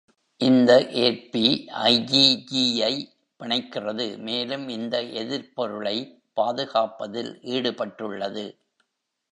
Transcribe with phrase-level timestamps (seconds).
[0.41, 0.71] இந்த
[1.01, 1.43] ஏற்பி
[1.89, 2.51] IgG
[2.87, 2.95] ஐ
[3.39, 5.95] பிணைக்கிறது மேலும் இந்த எதிர்ப்பொருளை
[6.37, 8.45] பாதுகாப்பதில் ஈடுபட்டுள்ளது.